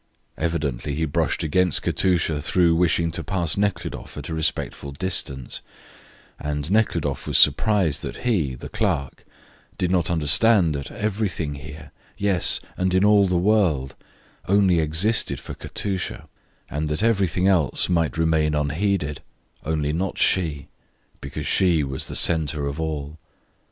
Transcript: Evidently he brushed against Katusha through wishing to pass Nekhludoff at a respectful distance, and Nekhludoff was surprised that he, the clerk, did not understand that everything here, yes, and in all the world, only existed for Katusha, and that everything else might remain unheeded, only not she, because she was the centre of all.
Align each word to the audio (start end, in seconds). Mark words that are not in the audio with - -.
Evidently 0.35 0.95
he 0.95 1.05
brushed 1.05 1.43
against 1.43 1.83
Katusha 1.83 2.41
through 2.41 2.73
wishing 2.75 3.11
to 3.11 3.23
pass 3.23 3.55
Nekhludoff 3.55 4.17
at 4.17 4.29
a 4.29 4.33
respectful 4.33 4.91
distance, 4.91 5.61
and 6.39 6.71
Nekhludoff 6.71 7.27
was 7.27 7.37
surprised 7.37 8.01
that 8.01 8.17
he, 8.25 8.55
the 8.55 8.67
clerk, 8.67 9.25
did 9.77 9.91
not 9.91 10.09
understand 10.09 10.73
that 10.73 10.89
everything 10.89 11.53
here, 11.53 11.91
yes, 12.17 12.59
and 12.77 12.95
in 12.95 13.05
all 13.05 13.27
the 13.27 13.37
world, 13.37 13.93
only 14.47 14.79
existed 14.79 15.39
for 15.39 15.53
Katusha, 15.53 16.27
and 16.67 16.89
that 16.89 17.03
everything 17.03 17.47
else 17.47 17.87
might 17.87 18.17
remain 18.17 18.55
unheeded, 18.55 19.21
only 19.65 19.93
not 19.93 20.17
she, 20.17 20.67
because 21.19 21.45
she 21.45 21.83
was 21.83 22.07
the 22.07 22.15
centre 22.15 22.65
of 22.65 22.79
all. 22.81 23.19